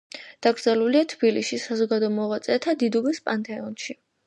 დაკრძალულია 0.45 1.03
თბილისში, 1.11 1.59
საზოგადო 1.65 2.11
მოღვაწეთა 2.15 2.77
დიდუბის 2.87 3.23
პანთეონში. 3.31 3.99